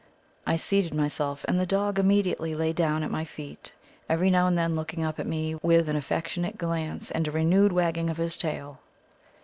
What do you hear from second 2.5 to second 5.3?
lay down at my feet, every now and then looking up at